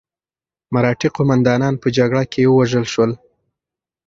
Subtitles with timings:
[0.73, 3.11] مرهټي قوماندانان په جګړه کې ووژل شول.